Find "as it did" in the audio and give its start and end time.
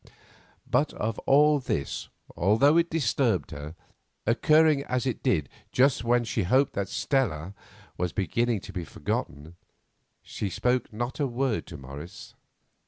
4.85-5.47